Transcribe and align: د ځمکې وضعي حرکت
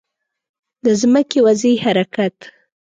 د 0.83 0.85
ځمکې 1.01 1.39
وضعي 1.45 1.75
حرکت 1.85 2.35